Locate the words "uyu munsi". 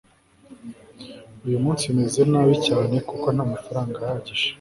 1.45-1.85